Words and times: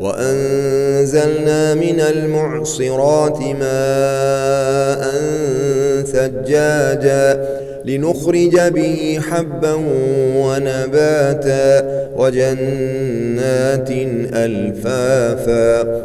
وأنزلنا 0.00 1.74
من 1.74 2.00
المعصرات 2.00 3.38
ماء 3.40 5.02
ثجاجا 6.04 7.46
لنخرج 7.84 8.60
به 8.60 9.20
حبا 9.30 9.74
ونباتا 10.36 11.90
وجنات 12.16 13.90
ألفافا 14.34 16.04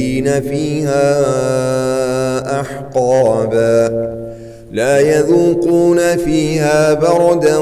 فيها 0.39 1.21
أحقابا. 2.61 4.11
لا 4.71 4.99
يذوقون 4.99 6.17
فيها 6.17 6.93
بردا 6.93 7.57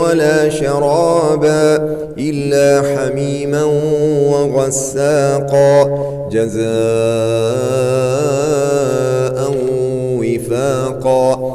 ولا 0.00 0.48
شرابا 0.50 1.96
إلا 2.18 2.82
حميما 2.96 3.64
وغساقا. 4.30 5.84
جزاء 6.32 6.64
وفاقا. 10.20 11.54